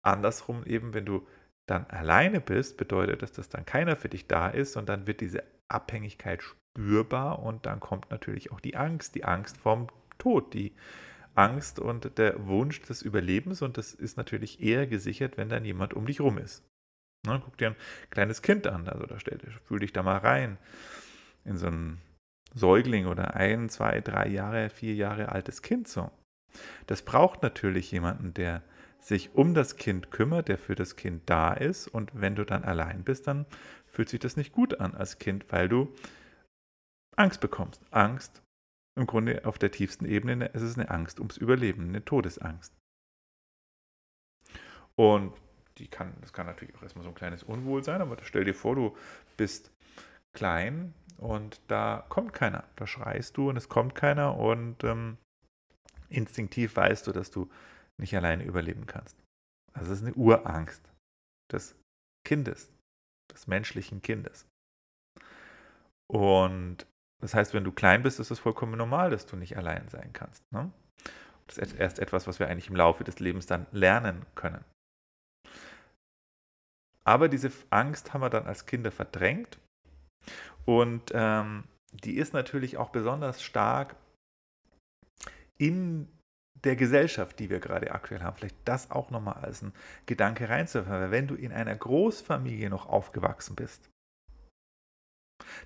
andersrum 0.04 0.64
eben, 0.66 0.94
wenn 0.94 1.06
du 1.06 1.26
dann 1.66 1.86
alleine 1.88 2.42
bist, 2.42 2.78
bedeutet 2.78 3.22
das, 3.22 3.32
dass 3.32 3.50
dann 3.50 3.66
keiner 3.66 3.96
für 3.96 4.10
dich 4.10 4.28
da 4.28 4.50
ist 4.50 4.76
und 4.76 4.90
dann 4.90 5.08
wird 5.08 5.22
diese 5.22 5.44
Abhängigkeit 5.68 6.44
spürbar 6.44 7.40
und 7.40 7.66
dann 7.66 7.80
kommt 7.80 8.12
natürlich 8.12 8.52
auch 8.52 8.60
die 8.60 8.76
Angst, 8.76 9.16
die 9.16 9.24
Angst 9.24 9.58
vom 9.58 9.88
Tod, 10.18 10.54
die 10.54 10.74
Angst 11.36 11.80
und 11.80 12.18
der 12.18 12.46
Wunsch 12.48 12.82
des 12.82 13.02
Überlebens 13.02 13.62
und 13.62 13.78
das 13.78 13.94
ist 13.94 14.18
natürlich 14.18 14.62
eher 14.62 14.88
gesichert, 14.88 15.38
wenn 15.38 15.50
dann 15.50 15.66
jemand 15.66 15.94
um 15.94 16.06
dich 16.06 16.20
rum 16.20 16.38
ist. 16.38 16.64
Ne, 17.26 17.42
guck 17.44 17.58
dir 17.58 17.68
ein 17.70 17.76
kleines 18.10 18.42
Kind 18.42 18.68
an, 18.68 18.88
also 18.90 19.06
da 19.06 19.20
stell, 19.20 19.40
fühl 19.66 19.80
dich 19.80 19.94
da 19.94 20.04
mal 20.04 20.18
rein 20.18 20.58
in 21.46 21.58
so 21.58 21.68
ein 21.68 22.02
Säugling 22.54 23.08
oder 23.08 23.36
ein, 23.36 23.70
zwei, 23.70 24.02
drei 24.02 24.28
Jahre, 24.28 24.70
vier 24.70 24.94
Jahre 24.94 25.30
altes 25.30 25.62
Kind 25.62 25.88
so. 25.88 26.12
Das 26.86 27.02
braucht 27.02 27.42
natürlich 27.42 27.92
jemanden, 27.92 28.34
der 28.34 28.62
sich 29.06 29.36
um 29.36 29.54
das 29.54 29.76
Kind 29.76 30.12
kümmert, 30.12 30.48
der 30.48 30.58
für 30.58 30.76
das 30.76 30.96
Kind 30.96 31.30
da 31.30 31.54
ist 31.54 31.88
und 31.88 32.12
wenn 32.14 32.36
du 32.36 32.46
dann 32.46 32.64
allein 32.64 33.04
bist, 33.04 33.28
dann 33.28 33.46
fühlt 33.86 34.10
sich 34.10 34.20
das 34.20 34.38
nicht 34.38 34.54
gut 34.54 34.80
an 34.80 34.96
als 34.96 35.20
Kind, 35.20 35.46
weil 35.52 35.70
du 35.70 35.94
Angst 37.16 37.42
bekommst. 37.42 37.82
Angst 37.92 38.42
im 38.96 39.08
Grunde 39.08 39.46
auf 39.46 39.58
der 39.58 39.72
tiefsten 39.72 40.06
Ebene 40.06 40.46
ist 40.48 40.62
es 40.62 40.78
eine 40.78 40.90
Angst 40.90 41.20
ums 41.20 41.38
Überleben, 41.38 41.90
eine 41.90 42.06
Todesangst. 42.06 42.74
Und 44.96 45.34
die 45.80 45.88
kann, 45.88 46.14
das 46.22 46.34
kann 46.34 46.46
natürlich 46.46 46.76
auch 46.76 46.84
erstmal 46.84 47.04
so 47.04 47.10
ein 47.10 47.16
kleines 47.16 47.44
Unwohlsein, 47.44 48.02
aber 48.02 48.18
stell 48.24 48.46
dir 48.46 48.54
vor, 48.54 48.76
du 48.76 48.96
bist 49.38 49.72
klein 50.34 50.94
und 51.18 51.62
da 51.68 52.06
kommt 52.10 52.34
keiner. 52.34 52.64
Da 52.76 52.86
schreist 52.86 53.38
du 53.38 53.50
und 53.50 53.58
es 53.58 53.70
kommt 53.70 53.96
keiner 53.96 54.38
und 54.38 54.84
ähm, 54.84 55.18
instinktiv 56.10 56.76
weißt 56.76 57.08
du, 57.08 57.12
dass 57.12 57.32
du 57.32 57.50
nicht 58.00 58.16
alleine 58.16 58.44
überleben 58.44 58.86
kannst. 58.86 59.18
Also 59.74 59.92
es 59.92 60.00
ist 60.00 60.06
eine 60.06 60.16
Urangst 60.16 60.90
des 61.52 61.76
Kindes, 62.26 62.72
des 63.32 63.48
menschlichen 63.48 64.02
Kindes. 64.02 64.48
Und 66.12 66.86
das 67.22 67.34
heißt, 67.34 67.54
wenn 67.54 67.64
du 67.64 67.72
klein 67.72 68.04
bist, 68.04 68.20
ist 68.20 68.32
es 68.32 68.40
vollkommen 68.40 68.78
normal, 68.78 69.10
dass 69.10 69.26
du 69.26 69.36
nicht 69.36 69.58
allein 69.58 69.88
sein 69.90 70.12
kannst. 70.14 70.44
Ne? 70.52 70.72
Das 71.48 71.58
ist 71.58 71.74
erst 71.74 72.00
etwas, 72.00 72.28
was 72.28 72.40
wir 72.40 72.48
eigentlich 72.48 72.70
im 72.70 72.76
Laufe 72.76 73.04
des 73.04 73.20
Lebens 73.20 73.46
dann 73.46 73.66
lernen 73.72 74.26
können. 74.36 74.64
Aber 77.06 77.28
diese 77.28 77.52
Angst 77.70 78.14
haben 78.14 78.22
wir 78.22 78.30
dann 78.30 78.48
als 78.48 78.66
Kinder 78.66 78.92
verdrängt. 78.92 79.60
Und 80.66 81.12
ähm, 81.14 81.66
die 81.92 82.16
ist 82.16 82.34
natürlich 82.34 82.78
auch 82.78 82.90
besonders 82.90 83.44
stark 83.44 83.96
in 85.58 86.08
der 86.64 86.76
Gesellschaft, 86.76 87.40
die 87.40 87.50
wir 87.50 87.60
gerade 87.60 87.92
aktuell 87.92 88.22
haben. 88.22 88.38
Vielleicht 88.38 88.56
das 88.66 88.92
auch 88.92 89.10
nochmal 89.10 89.36
als 89.36 89.62
ein 89.62 89.74
Gedanke 90.06 90.50
reinzuführen. 90.50 91.12
Wenn 91.12 91.28
du 91.28 91.36
in 91.36 91.52
einer 91.52 91.76
Großfamilie 91.76 92.70
noch 92.70 92.88
aufgewachsen 92.88 93.56
bist, 93.56 93.90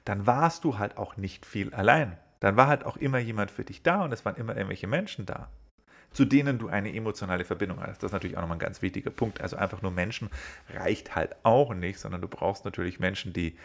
dann 0.06 0.25
warst 0.25 0.63
du 0.63 0.77
halt 0.77 0.98
auch 0.98 1.18
nicht 1.18 1.46
viel 1.46 1.74
allein. 1.74 2.18
Dann 2.39 2.56
war 2.56 2.68
halt 2.68 2.86
auch 2.86 2.98
immer 2.98 3.20
jemand 3.20 3.51
für 3.51 3.63
dich 3.63 3.84
da 3.84 4.04
und 4.04 4.12
es 4.12 4.25
waren 4.25 4.36
immer 4.36 4.56
irgendwelche 4.56 4.88
Menschen 4.88 5.25
da, 5.25 5.50
zu 6.12 6.25
denen 6.25 6.60
du 6.60 6.68
eine 6.68 6.94
emotionale 6.94 7.46
Verbindung 7.46 7.82
hast. 7.82 8.01
Das 8.01 8.10
ist 8.10 8.13
natürlich 8.13 8.38
auch 8.38 8.42
nochmal 8.42 8.58
ein 8.58 8.62
ganz 8.62 8.82
wichtiger 8.82 9.12
Punkt. 9.12 9.42
Also 9.42 9.58
einfach 9.58 9.82
nur 9.82 9.92
Menschen 9.92 10.30
reicht 10.70 11.16
halt 11.16 11.36
auch 11.44 11.74
nicht, 11.74 12.00
sondern 12.00 12.22
du 12.22 12.27
brauchst 12.27 12.66
natürlich 12.66 13.00
Menschen, 13.00 13.34
die, 13.34 13.58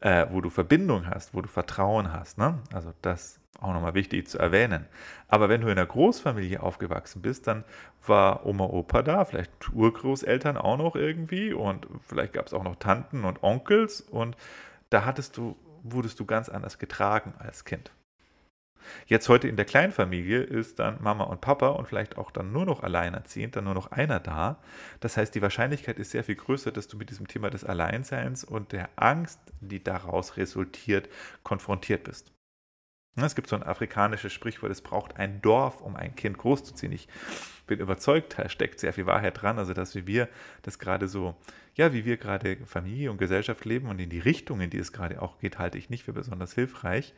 äh, 0.00 0.26
wo 0.30 0.40
du 0.40 0.50
Verbindung 0.50 1.06
hast, 1.06 1.34
wo 1.34 1.40
du 1.40 1.48
Vertrauen 1.48 2.12
hast. 2.12 2.38
Ne? 2.38 2.58
Also 2.72 2.92
das 3.02 3.40
Auch 3.60 3.72
nochmal 3.72 3.94
wichtig 3.94 4.28
zu 4.28 4.38
erwähnen. 4.38 4.86
Aber 5.28 5.48
wenn 5.48 5.60
du 5.60 5.68
in 5.68 5.78
einer 5.78 5.86
Großfamilie 5.86 6.62
aufgewachsen 6.62 7.22
bist, 7.22 7.46
dann 7.46 7.64
war 8.06 8.44
Oma, 8.46 8.64
Opa 8.64 9.02
da, 9.02 9.24
vielleicht 9.24 9.72
Urgroßeltern 9.72 10.56
auch 10.56 10.76
noch 10.76 10.96
irgendwie 10.96 11.52
und 11.52 11.86
vielleicht 12.06 12.32
gab 12.32 12.46
es 12.46 12.54
auch 12.54 12.64
noch 12.64 12.76
Tanten 12.76 13.24
und 13.24 13.42
Onkels 13.42 14.00
und 14.00 14.36
da 14.90 15.04
hattest 15.04 15.36
du, 15.36 15.56
wurdest 15.82 16.20
du 16.20 16.26
ganz 16.26 16.48
anders 16.48 16.78
getragen 16.78 17.34
als 17.38 17.64
Kind. 17.64 17.90
Jetzt 19.06 19.28
heute 19.28 19.48
in 19.48 19.56
der 19.56 19.64
Kleinfamilie 19.64 20.42
ist 20.42 20.78
dann 20.78 21.02
Mama 21.02 21.24
und 21.24 21.40
Papa 21.40 21.68
und 21.68 21.88
vielleicht 21.88 22.18
auch 22.18 22.30
dann 22.30 22.52
nur 22.52 22.66
noch 22.66 22.82
alleinerziehend, 22.82 23.56
dann 23.56 23.64
nur 23.64 23.74
noch 23.74 23.90
einer 23.92 24.20
da. 24.20 24.58
Das 25.00 25.16
heißt, 25.16 25.34
die 25.34 25.42
Wahrscheinlichkeit 25.42 25.98
ist 25.98 26.10
sehr 26.10 26.24
viel 26.24 26.36
größer, 26.36 26.70
dass 26.70 26.88
du 26.88 26.96
mit 26.96 27.10
diesem 27.10 27.28
Thema 27.28 27.50
des 27.50 27.64
Alleinseins 27.64 28.44
und 28.44 28.72
der 28.72 28.90
Angst, 28.96 29.40
die 29.60 29.82
daraus 29.82 30.36
resultiert, 30.36 31.08
konfrontiert 31.42 32.04
bist. 32.04 32.33
Es 33.16 33.34
gibt 33.34 33.48
so 33.48 33.56
ein 33.56 33.62
afrikanisches 33.62 34.32
Sprichwort, 34.32 34.72
es 34.72 34.80
braucht 34.80 35.16
ein 35.18 35.40
Dorf, 35.40 35.80
um 35.80 35.94
ein 35.94 36.16
Kind 36.16 36.36
großzuziehen. 36.36 36.92
Ich 36.92 37.08
bin 37.66 37.78
überzeugt, 37.78 38.38
da 38.38 38.48
steckt 38.48 38.80
sehr 38.80 38.92
viel 38.92 39.06
Wahrheit 39.06 39.40
dran, 39.40 39.58
also 39.58 39.72
dass 39.72 39.94
wir 39.94 40.28
das 40.62 40.78
gerade 40.78 41.06
so, 41.06 41.36
ja, 41.74 41.92
wie 41.92 42.04
wir 42.04 42.16
gerade 42.16 42.56
Familie 42.66 43.10
und 43.10 43.18
Gesellschaft 43.18 43.64
leben 43.64 43.88
und 43.88 44.00
in 44.00 44.10
die 44.10 44.18
Richtung, 44.18 44.60
in 44.60 44.70
die 44.70 44.78
es 44.78 44.92
gerade 44.92 45.22
auch 45.22 45.38
geht, 45.38 45.58
halte 45.58 45.78
ich 45.78 45.90
nicht 45.90 46.04
für 46.04 46.12
besonders 46.12 46.54
hilfreich 46.54 47.14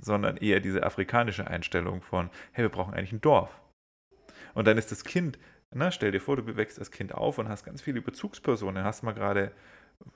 sondern 0.00 0.36
eher 0.36 0.60
diese 0.60 0.82
afrikanische 0.82 1.46
Einstellung 1.46 2.02
von, 2.02 2.30
hey, 2.52 2.64
wir 2.64 2.70
brauchen 2.70 2.94
eigentlich 2.94 3.12
ein 3.12 3.20
Dorf. 3.20 3.60
Und 4.54 4.66
dann 4.66 4.78
ist 4.78 4.90
das 4.90 5.04
Kind, 5.04 5.38
na, 5.72 5.92
stell 5.92 6.10
dir 6.10 6.20
vor, 6.20 6.36
du 6.36 6.56
wächst 6.56 6.78
als 6.78 6.90
Kind 6.90 7.14
auf 7.14 7.38
und 7.38 7.48
hast 7.48 7.64
ganz 7.64 7.82
viele 7.82 8.00
Bezugspersonen, 8.00 8.84
hast 8.84 9.02
mal 9.02 9.12
gerade, 9.12 9.52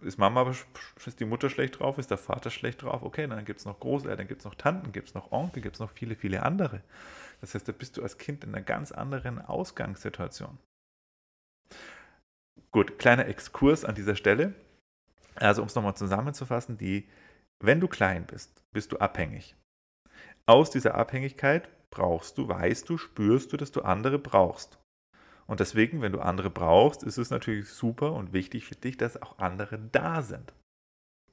ist 0.03 0.19
Mama, 0.19 0.51
ist 0.51 1.21
die 1.21 1.25
Mutter 1.25 1.51
schlecht 1.51 1.79
drauf, 1.79 1.99
ist 1.99 2.11
der 2.11 2.19
Vater 2.19 2.51
schlecht 2.51 2.83
drauf, 2.83 3.03
okay, 3.03 3.27
dann 3.27 3.45
gibt 3.45 3.61
es 3.61 3.67
noch 3.67 3.81
Großeltern, 3.81 4.27
gibt 4.27 4.41
es 4.41 4.45
noch 4.45 4.55
Tanten, 4.55 4.93
gibt 4.93 5.09
es 5.09 5.15
noch 5.15 5.33
Onkel, 5.33 5.63
gibt 5.63 5.77
es 5.77 5.81
noch 5.81 5.91
viele, 5.91 6.15
viele 6.15 6.43
andere. 6.43 6.83
Das 7.41 7.55
heißt, 7.55 7.69
da 7.69 7.73
bist 7.73 7.97
du 7.97 8.03
als 8.03 8.19
Kind 8.19 8.45
in 8.45 8.55
einer 8.55 8.65
ganz 8.65 8.93
anderen 8.93 9.41
Ausgangssituation. 9.41 10.59
Gut, 12.71 12.99
kleiner 12.99 13.27
Exkurs 13.27 13.85
an 13.85 13.95
dieser 13.95 14.17
Stelle. 14.17 14.55
Also 15.37 15.63
um 15.63 15.69
es 15.69 15.75
nochmal 15.75 15.97
zusammenzufassen, 15.97 16.77
die, 16.77 17.09
wenn 17.61 17.81
du 17.81 17.89
klein 17.89 18.27
bist, 18.27 18.63
bist 18.73 18.93
du 18.93 18.99
abhängig. 18.99 19.57
Aus 20.47 20.71
dieser 20.71 20.95
Abhängigkeit 20.95 21.69
brauchst 21.91 22.39
du, 22.39 22.49
weißt 22.49 22.89
du, 22.89 22.99
spürst 22.99 23.53
du, 23.53 23.57
dass 23.57 23.73
du 23.73 23.83
andere 23.83 24.19
brauchst. 24.19 24.79
Und 25.47 25.61
deswegen, 25.61 26.01
wenn 26.01 26.13
du 26.13 26.21
andere 26.21 26.51
brauchst, 26.51 27.03
ist 27.03 27.19
es 27.19 27.31
natürlich 27.31 27.69
super 27.69 28.13
und 28.13 28.33
wichtig 28.33 28.67
für 28.67 28.77
dich, 28.77 28.97
dass 28.97 29.21
auch 29.21 29.39
andere 29.39 29.79
da 29.79 30.23
sind. 30.23 30.55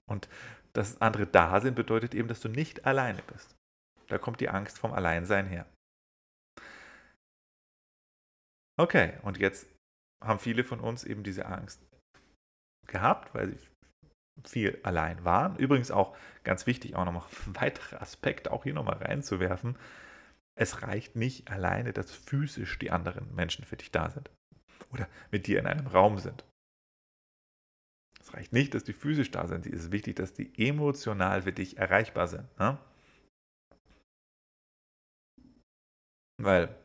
Und 0.10 0.28
dass 0.74 1.02
andere 1.02 1.28
da 1.28 1.62
sind, 1.62 1.76
bedeutet 1.76 2.14
eben, 2.14 2.28
dass 2.28 2.42
du 2.42 2.50
nicht 2.50 2.86
alleine 2.86 3.22
bist. 3.24 3.56
Da 4.08 4.18
kommt 4.18 4.42
die 4.42 4.50
Angst 4.50 4.78
vom 4.78 4.92
Alleinsein 4.92 5.48
her. 5.48 5.66
Okay, 8.78 9.14
und 9.22 9.38
jetzt 9.38 9.68
haben 10.24 10.40
viele 10.40 10.64
von 10.64 10.80
uns 10.80 11.04
eben 11.04 11.24
diese 11.24 11.46
Angst 11.46 11.82
gehabt, 12.88 13.34
weil 13.34 13.50
sie 13.50 13.70
viel 14.44 14.80
allein 14.84 15.24
waren. 15.24 15.56
Übrigens 15.58 15.92
auch 15.92 16.16
ganz 16.44 16.66
wichtig, 16.68 16.96
auch 16.96 17.06
nochmal 17.06 17.24
ein 17.46 17.56
weiterer 17.56 18.02
Aspekt 18.02 18.50
auch 18.50 18.64
hier 18.64 18.74
nochmal 18.74 18.98
reinzuwerfen. 18.98 19.78
Es 20.56 20.82
reicht 20.82 21.16
nicht 21.16 21.50
alleine, 21.50 21.94
dass 21.94 22.12
physisch 22.12 22.78
die 22.80 22.92
anderen 22.92 23.34
Menschen 23.34 23.66
für 23.66 23.78
dich 23.78 23.92
da 23.92 24.10
sind 24.10 24.30
oder 24.92 25.08
mit 25.32 25.48
dir 25.48 25.60
in 25.60 25.68
einem 25.68 25.88
Raum 25.88 26.18
sind. 26.18 26.46
Es 28.20 28.34
reicht 28.34 28.54
nicht, 28.54 28.74
dass 28.74 28.84
die 28.84 28.94
physisch 28.94 29.32
da 29.32 29.48
sind. 29.48 29.66
Es 29.66 29.86
ist 29.86 29.92
wichtig, 29.92 30.16
dass 30.16 30.34
die 30.34 30.54
emotional 30.58 31.42
für 31.42 31.54
dich 31.54 31.78
erreichbar 31.78 32.28
sind. 32.28 32.48
Ne? 32.60 32.78
Weil, 36.38 36.76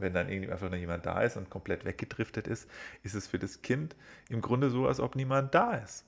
wenn 0.00 0.14
dann 0.14 0.28
irgendwie 0.28 0.50
einfach 0.50 0.70
nur 0.70 0.78
jemand 0.78 1.06
da 1.06 1.22
ist 1.22 1.36
und 1.36 1.50
komplett 1.50 1.84
weggedriftet 1.84 2.48
ist, 2.48 2.68
ist 3.02 3.14
es 3.14 3.28
für 3.28 3.38
das 3.38 3.62
Kind 3.62 3.94
im 4.28 4.40
Grunde 4.40 4.70
so, 4.70 4.88
als 4.88 4.98
ob 4.98 5.14
niemand 5.14 5.54
da 5.54 5.74
ist. 5.74 6.06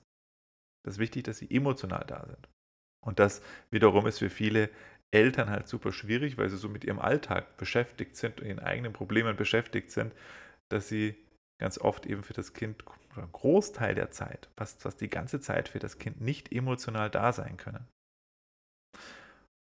Das 0.84 0.94
ist 0.94 0.98
wichtig, 0.98 1.24
dass 1.24 1.38
sie 1.38 1.50
emotional 1.50 2.04
da 2.06 2.26
sind. 2.26 2.48
Und 3.04 3.20
das 3.20 3.40
wiederum 3.70 4.06
ist 4.06 4.18
für 4.18 4.30
viele 4.30 4.68
Eltern 5.12 5.50
halt 5.50 5.68
super 5.68 5.92
schwierig, 5.92 6.36
weil 6.38 6.48
sie 6.48 6.56
so 6.56 6.68
mit 6.68 6.84
ihrem 6.84 6.98
Alltag 6.98 7.56
beschäftigt 7.56 8.16
sind 8.16 8.40
und 8.40 8.46
ihren 8.46 8.58
eigenen 8.58 8.92
Problemen 8.92 9.36
beschäftigt 9.36 9.90
sind, 9.90 10.12
dass 10.68 10.88
sie 10.88 11.14
ganz 11.58 11.78
oft 11.78 12.06
eben 12.06 12.22
für 12.22 12.34
das 12.34 12.52
Kind 12.52 12.84
oder 13.12 13.22
einen 13.22 13.32
Großteil 13.32 13.94
der 13.94 14.10
Zeit, 14.10 14.50
fast, 14.56 14.82
fast 14.82 15.00
die 15.00 15.08
ganze 15.08 15.40
Zeit 15.40 15.68
für 15.68 15.78
das 15.78 15.98
Kind 15.98 16.20
nicht 16.20 16.52
emotional 16.52 17.10
da 17.10 17.32
sein 17.32 17.56
können. 17.56 17.86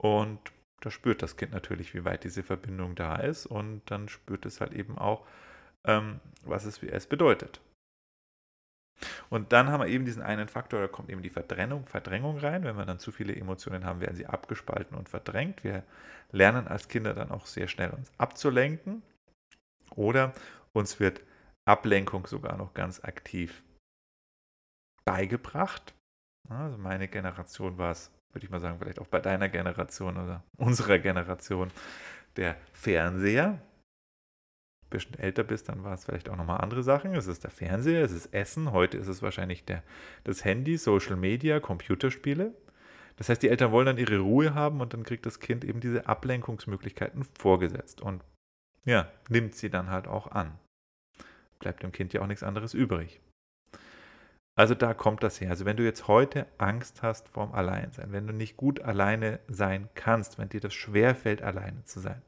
Und 0.00 0.40
da 0.80 0.90
spürt 0.90 1.22
das 1.22 1.36
Kind 1.36 1.52
natürlich, 1.52 1.94
wie 1.94 2.04
weit 2.04 2.24
diese 2.24 2.42
Verbindung 2.42 2.94
da 2.94 3.16
ist 3.16 3.46
und 3.46 3.82
dann 3.90 4.08
spürt 4.08 4.46
es 4.46 4.60
halt 4.60 4.72
eben 4.72 4.98
auch, 4.98 5.26
ähm, 5.84 6.20
was 6.42 6.64
es 6.64 6.78
für 6.78 6.90
es 6.90 7.06
bedeutet. 7.06 7.60
Und 9.28 9.52
dann 9.52 9.70
haben 9.70 9.80
wir 9.80 9.88
eben 9.88 10.04
diesen 10.04 10.22
einen 10.22 10.48
Faktor, 10.48 10.80
da 10.80 10.88
kommt 10.88 11.10
eben 11.10 11.22
die 11.22 11.30
Verdrängung, 11.30 11.86
Verdrängung 11.86 12.38
rein. 12.38 12.64
Wenn 12.64 12.76
wir 12.76 12.84
dann 12.84 12.98
zu 12.98 13.12
viele 13.12 13.34
Emotionen 13.34 13.84
haben, 13.84 14.00
werden 14.00 14.16
sie 14.16 14.26
abgespalten 14.26 14.96
und 14.96 15.08
verdrängt. 15.08 15.64
Wir 15.64 15.84
lernen 16.32 16.68
als 16.68 16.88
Kinder 16.88 17.14
dann 17.14 17.30
auch 17.30 17.46
sehr 17.46 17.68
schnell 17.68 17.90
uns 17.90 18.10
abzulenken. 18.18 19.02
Oder 19.94 20.32
uns 20.72 21.00
wird 21.00 21.22
Ablenkung 21.64 22.26
sogar 22.26 22.56
noch 22.56 22.74
ganz 22.74 23.02
aktiv 23.02 23.62
beigebracht. 25.04 25.94
Also 26.48 26.78
meine 26.78 27.08
Generation 27.08 27.78
war 27.78 27.92
es, 27.92 28.10
würde 28.32 28.44
ich 28.44 28.50
mal 28.50 28.60
sagen, 28.60 28.78
vielleicht 28.78 28.98
auch 28.98 29.06
bei 29.06 29.20
deiner 29.20 29.48
Generation 29.48 30.16
oder 30.16 30.42
unserer 30.56 30.98
Generation, 30.98 31.70
der 32.36 32.56
Fernseher 32.72 33.60
bisschen 34.90 35.18
älter 35.18 35.44
bist, 35.44 35.68
dann 35.68 35.84
war 35.84 35.94
es 35.94 36.04
vielleicht 36.04 36.28
auch 36.28 36.36
nochmal 36.36 36.60
andere 36.60 36.82
Sachen. 36.82 37.14
Es 37.14 37.26
ist 37.26 37.44
der 37.44 37.50
Fernseher, 37.50 38.02
es 38.02 38.12
ist 38.12 38.34
Essen, 38.34 38.72
heute 38.72 38.98
ist 38.98 39.08
es 39.08 39.22
wahrscheinlich 39.22 39.64
der, 39.64 39.82
das 40.24 40.44
Handy, 40.44 40.76
Social 40.76 41.16
Media, 41.16 41.60
Computerspiele. 41.60 42.54
Das 43.16 43.28
heißt, 43.28 43.42
die 43.42 43.48
Eltern 43.48 43.72
wollen 43.72 43.86
dann 43.86 43.98
ihre 43.98 44.18
Ruhe 44.18 44.54
haben 44.54 44.80
und 44.80 44.94
dann 44.94 45.02
kriegt 45.02 45.26
das 45.26 45.40
Kind 45.40 45.64
eben 45.64 45.80
diese 45.80 46.06
Ablenkungsmöglichkeiten 46.06 47.24
vorgesetzt 47.38 48.00
und 48.00 48.22
ja, 48.84 49.10
nimmt 49.28 49.54
sie 49.54 49.70
dann 49.70 49.90
halt 49.90 50.08
auch 50.08 50.26
an. 50.26 50.58
Bleibt 51.58 51.82
dem 51.82 51.92
Kind 51.92 52.12
ja 52.12 52.22
auch 52.22 52.26
nichts 52.26 52.42
anderes 52.42 52.72
übrig. 52.72 53.20
Also 54.56 54.74
da 54.74 54.94
kommt 54.94 55.22
das 55.22 55.40
her. 55.40 55.50
Also 55.50 55.64
wenn 55.64 55.76
du 55.76 55.84
jetzt 55.84 56.08
heute 56.08 56.46
Angst 56.58 57.02
hast 57.02 57.28
vorm 57.28 57.52
Alleinsein, 57.52 58.12
wenn 58.12 58.26
du 58.26 58.32
nicht 58.32 58.56
gut 58.56 58.80
alleine 58.80 59.40
sein 59.48 59.88
kannst, 59.94 60.38
wenn 60.38 60.48
dir 60.48 60.60
das 60.60 60.74
schwerfällt, 60.74 61.42
alleine 61.42 61.84
zu 61.84 62.00
sein, 62.00 62.22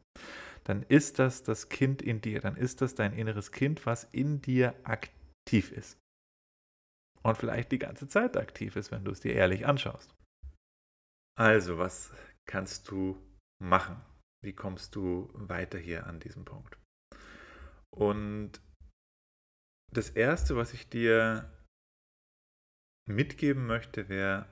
dann 0.64 0.82
ist 0.84 1.18
das 1.18 1.42
das 1.42 1.68
Kind 1.68 2.02
in 2.02 2.20
dir, 2.20 2.40
dann 2.40 2.56
ist 2.56 2.80
das 2.80 2.94
dein 2.94 3.12
inneres 3.12 3.52
Kind, 3.52 3.84
was 3.86 4.04
in 4.04 4.40
dir 4.40 4.74
aktiv 4.84 5.72
ist. 5.72 5.98
Und 7.22 7.36
vielleicht 7.36 7.72
die 7.72 7.78
ganze 7.78 8.08
Zeit 8.08 8.36
aktiv 8.36 8.76
ist, 8.76 8.90
wenn 8.90 9.04
du 9.04 9.12
es 9.12 9.20
dir 9.20 9.34
ehrlich 9.34 9.66
anschaust. 9.66 10.14
Also, 11.38 11.78
was 11.78 12.12
kannst 12.46 12.90
du 12.90 13.20
machen? 13.60 13.96
Wie 14.44 14.52
kommst 14.52 14.96
du 14.96 15.30
weiter 15.34 15.78
hier 15.78 16.06
an 16.06 16.20
diesem 16.20 16.44
Punkt? 16.44 16.76
Und 17.90 18.60
das 19.92 20.10
Erste, 20.10 20.56
was 20.56 20.72
ich 20.72 20.88
dir 20.88 21.50
mitgeben 23.08 23.66
möchte, 23.66 24.08
wäre 24.08 24.46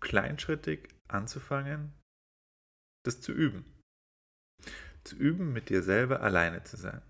kleinschrittig 0.00 0.88
anzufangen, 1.08 1.92
das 3.04 3.20
zu 3.20 3.32
üben 3.32 3.79
zu 5.04 5.16
üben, 5.16 5.52
mit 5.52 5.68
dir 5.68 5.82
selber 5.82 6.20
alleine 6.20 6.62
zu 6.64 6.76
sein. 6.76 7.02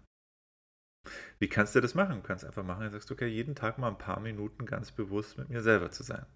Wie 1.39 1.49
kannst 1.49 1.75
du 1.75 1.81
das 1.81 1.95
machen? 1.95 2.17
Du 2.17 2.23
kannst 2.23 2.45
einfach 2.45 2.65
machen, 2.65 2.85
du 2.85 2.91
sagst, 2.91 3.11
okay, 3.11 3.27
jeden 3.27 3.55
Tag 3.55 3.79
mal 3.79 3.89
ein 3.89 3.99
paar 3.99 4.21
Minuten 4.21 4.67
ganz 4.67 4.93
bewusst 4.93 5.39
mit 5.39 5.49
mir 5.49 5.63
selber 5.63 5.91
zu 5.91 6.03
sein. 6.03 6.27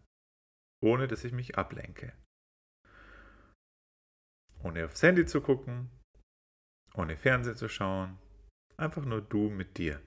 Ohne 0.83 1.07
dass 1.07 1.25
ich 1.25 1.33
mich 1.33 1.59
ablenke. 1.59 2.13
Ohne 4.63 4.87
aufs 4.87 5.03
Handy 5.03 5.27
zu 5.27 5.43
gucken, 5.43 5.91
ohne 6.95 7.17
Fernsehen 7.17 7.57
zu 7.57 7.69
schauen. 7.69 8.19
Einfach 8.77 9.05
nur 9.05 9.21
du 9.21 9.51
mit 9.51 9.79
dir. 9.79 10.01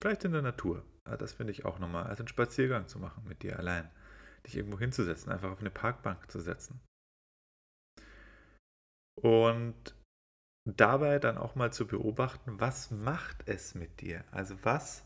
Vielleicht 0.00 0.24
in 0.24 0.32
der 0.32 0.42
Natur. 0.42 0.84
Aber 1.04 1.16
das 1.16 1.32
finde 1.32 1.52
ich 1.52 1.64
auch 1.64 1.78
nochmal, 1.78 2.04
als 2.04 2.20
einen 2.20 2.28
Spaziergang 2.28 2.86
zu 2.86 2.98
machen 2.98 3.24
mit 3.24 3.42
dir 3.42 3.58
allein. 3.58 3.90
Dich 4.46 4.56
irgendwo 4.56 4.78
hinzusetzen, 4.78 5.32
einfach 5.32 5.50
auf 5.50 5.60
eine 5.60 5.70
Parkbank 5.70 6.30
zu 6.30 6.40
setzen. 6.40 6.80
Und 9.22 9.95
dabei 10.66 11.18
dann 11.18 11.38
auch 11.38 11.54
mal 11.54 11.72
zu 11.72 11.86
beobachten, 11.86 12.60
was 12.60 12.90
macht 12.90 13.48
es 13.48 13.74
mit 13.74 14.00
dir? 14.00 14.24
Also 14.30 14.56
was 14.62 15.04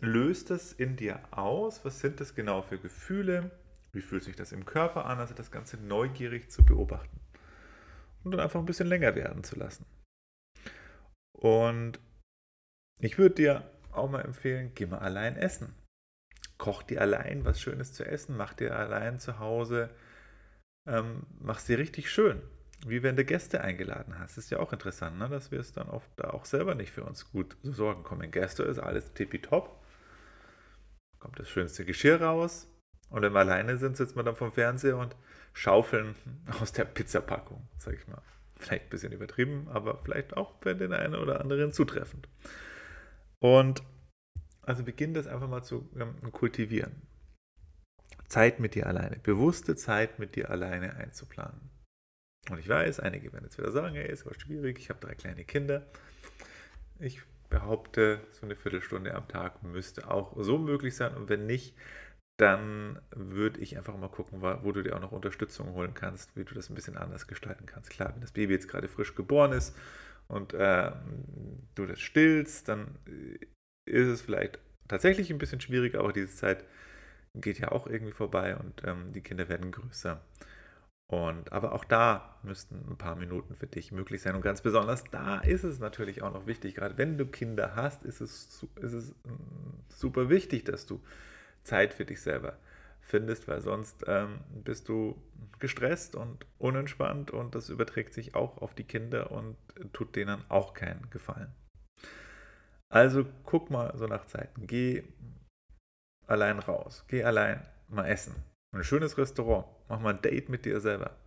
löst 0.00 0.50
es 0.50 0.72
in 0.72 0.96
dir 0.96 1.20
aus? 1.30 1.84
Was 1.84 2.00
sind 2.00 2.20
das 2.20 2.34
genau 2.34 2.62
für 2.62 2.78
Gefühle? 2.78 3.50
Wie 3.92 4.00
fühlt 4.00 4.22
sich 4.22 4.36
das 4.36 4.52
im 4.52 4.64
Körper 4.64 5.06
an? 5.06 5.18
Also 5.18 5.34
das 5.34 5.50
Ganze 5.50 5.76
neugierig 5.76 6.50
zu 6.50 6.64
beobachten. 6.64 7.20
Und 8.24 8.32
dann 8.32 8.40
einfach 8.40 8.60
ein 8.60 8.66
bisschen 8.66 8.88
länger 8.88 9.14
werden 9.14 9.44
zu 9.44 9.58
lassen. 9.58 9.84
Und 11.32 11.98
ich 13.00 13.18
würde 13.18 13.34
dir 13.34 13.70
auch 13.90 14.10
mal 14.10 14.22
empfehlen, 14.22 14.72
geh 14.74 14.86
mal 14.86 14.98
allein 14.98 15.36
essen. 15.36 15.74
Koch 16.58 16.82
dir 16.82 17.00
allein 17.00 17.44
was 17.44 17.60
Schönes 17.60 17.92
zu 17.92 18.06
essen, 18.06 18.36
mach 18.36 18.54
dir 18.54 18.76
allein 18.76 19.18
zu 19.18 19.38
Hause 19.38 19.90
ähm, 20.86 21.26
mach 21.40 21.58
sie 21.58 21.74
richtig 21.74 22.10
schön. 22.10 22.42
Wie 22.84 23.02
wenn 23.02 23.16
du 23.16 23.24
Gäste 23.24 23.60
eingeladen 23.60 24.18
hast. 24.18 24.38
Ist 24.38 24.50
ja 24.50 24.58
auch 24.58 24.72
interessant, 24.72 25.18
ne? 25.18 25.28
dass 25.28 25.50
wir 25.50 25.60
es 25.60 25.72
dann 25.72 25.88
oft 25.88 26.10
da 26.16 26.30
auch 26.30 26.44
selber 26.44 26.74
nicht 26.74 26.90
für 26.90 27.04
uns 27.04 27.30
gut 27.30 27.56
sorgen 27.62 28.02
kommen. 28.02 28.30
Gäste 28.30 28.64
ist 28.64 28.78
alles 28.78 29.12
tippitopp. 29.14 29.80
Kommt 31.20 31.38
das 31.38 31.48
schönste 31.48 31.84
Geschirr 31.84 32.20
raus. 32.20 32.68
Und 33.08 33.22
wenn 33.22 33.32
wir 33.32 33.40
alleine 33.40 33.76
sind, 33.76 33.96
sitzen 33.96 34.16
wir 34.16 34.24
dann 34.24 34.36
vom 34.36 34.52
Fernseher 34.52 34.96
und 34.96 35.14
schaufeln 35.52 36.14
aus 36.60 36.72
der 36.72 36.84
Pizzapackung, 36.84 37.68
sag 37.78 37.94
ich 37.94 38.08
mal. 38.08 38.22
Vielleicht 38.56 38.86
ein 38.86 38.90
bisschen 38.90 39.12
übertrieben, 39.12 39.68
aber 39.68 40.00
vielleicht 40.02 40.36
auch 40.36 40.54
für 40.60 40.74
den 40.74 40.92
einen 40.92 41.14
oder 41.14 41.40
anderen 41.40 41.72
zutreffend. 41.72 42.28
Und 43.38 43.82
also 44.62 44.84
beginn 44.84 45.14
das 45.14 45.26
einfach 45.26 45.48
mal 45.48 45.62
zu 45.62 45.90
ähm, 45.98 46.14
kultivieren. 46.32 47.02
Zeit 48.28 48.60
mit 48.60 48.74
dir 48.74 48.86
alleine, 48.86 49.18
bewusste 49.18 49.76
Zeit 49.76 50.18
mit 50.18 50.36
dir 50.36 50.50
alleine 50.50 50.94
einzuplanen. 50.96 51.71
Und 52.50 52.58
ich 52.58 52.68
weiß, 52.68 53.00
einige 53.00 53.32
werden 53.32 53.44
jetzt 53.44 53.58
wieder 53.58 53.70
sagen, 53.70 53.94
hey, 53.94 54.10
ist 54.10 54.26
aber 54.26 54.38
schwierig, 54.38 54.78
ich 54.78 54.90
habe 54.90 55.00
drei 55.00 55.14
kleine 55.14 55.44
Kinder. 55.44 55.86
Ich 56.98 57.22
behaupte, 57.48 58.20
so 58.30 58.46
eine 58.46 58.56
Viertelstunde 58.56 59.14
am 59.14 59.28
Tag 59.28 59.62
müsste 59.62 60.10
auch 60.10 60.34
so 60.38 60.58
möglich 60.58 60.96
sein. 60.96 61.14
Und 61.14 61.28
wenn 61.28 61.46
nicht, 61.46 61.76
dann 62.38 62.98
würde 63.14 63.60
ich 63.60 63.76
einfach 63.76 63.96
mal 63.96 64.08
gucken, 64.08 64.40
wo 64.40 64.72
du 64.72 64.82
dir 64.82 64.96
auch 64.96 65.00
noch 65.00 65.12
Unterstützung 65.12 65.74
holen 65.74 65.94
kannst, 65.94 66.34
wie 66.34 66.44
du 66.44 66.54
das 66.54 66.70
ein 66.70 66.74
bisschen 66.74 66.96
anders 66.96 67.26
gestalten 67.26 67.66
kannst. 67.66 67.90
Klar, 67.90 68.12
wenn 68.14 68.20
das 68.20 68.32
Baby 68.32 68.54
jetzt 68.54 68.68
gerade 68.68 68.88
frisch 68.88 69.14
geboren 69.14 69.52
ist 69.52 69.76
und 70.28 70.54
äh, 70.54 70.90
du 71.74 71.86
das 71.86 72.00
stillst, 72.00 72.68
dann 72.68 72.98
äh, 73.06 73.46
ist 73.84 74.08
es 74.08 74.22
vielleicht 74.22 74.58
tatsächlich 74.88 75.30
ein 75.30 75.38
bisschen 75.38 75.60
schwieriger, 75.60 76.00
aber 76.00 76.12
diese 76.12 76.34
Zeit 76.34 76.64
geht 77.34 77.58
ja 77.58 77.70
auch 77.70 77.86
irgendwie 77.86 78.12
vorbei 78.12 78.56
und 78.56 78.82
ähm, 78.84 79.12
die 79.12 79.22
Kinder 79.22 79.48
werden 79.48 79.70
größer. 79.70 80.20
Und, 81.12 81.52
aber 81.52 81.72
auch 81.72 81.84
da 81.84 82.38
müssten 82.42 82.86
ein 82.88 82.96
paar 82.96 83.16
Minuten 83.16 83.54
für 83.54 83.66
dich 83.66 83.92
möglich 83.92 84.22
sein. 84.22 84.34
Und 84.34 84.40
ganz 84.40 84.62
besonders 84.62 85.04
da 85.10 85.40
ist 85.40 85.62
es 85.62 85.78
natürlich 85.78 86.22
auch 86.22 86.32
noch 86.32 86.46
wichtig, 86.46 86.74
gerade 86.74 86.96
wenn 86.96 87.18
du 87.18 87.26
Kinder 87.26 87.76
hast, 87.76 88.02
ist 88.02 88.22
es, 88.22 88.66
ist 88.76 88.92
es 88.94 89.10
ähm, 89.26 89.38
super 89.90 90.30
wichtig, 90.30 90.64
dass 90.64 90.86
du 90.86 91.02
Zeit 91.64 91.92
für 91.92 92.06
dich 92.06 92.22
selber 92.22 92.56
findest, 93.02 93.46
weil 93.46 93.60
sonst 93.60 94.04
ähm, 94.06 94.40
bist 94.64 94.88
du 94.88 95.20
gestresst 95.58 96.16
und 96.16 96.46
unentspannt 96.58 97.30
und 97.30 97.54
das 97.54 97.68
überträgt 97.68 98.14
sich 98.14 98.34
auch 98.34 98.56
auf 98.62 98.74
die 98.74 98.84
Kinder 98.84 99.32
und 99.32 99.58
tut 99.92 100.16
denen 100.16 100.42
auch 100.48 100.72
keinen 100.72 101.10
Gefallen. 101.10 101.52
Also 102.88 103.26
guck 103.44 103.68
mal 103.68 103.92
so 103.98 104.06
nach 104.06 104.24
Zeiten. 104.24 104.66
Geh 104.66 105.02
allein 106.26 106.58
raus. 106.58 107.04
Geh 107.06 107.22
allein 107.22 107.60
mal 107.88 108.06
essen. 108.06 108.34
Ein 108.74 108.84
schönes 108.84 109.18
Restaurant. 109.18 109.66
Mach 109.88 110.00
mal 110.00 110.14
ein 110.14 110.22
Date 110.22 110.48
mit 110.48 110.64
dir 110.64 110.80
selber. 110.80 111.18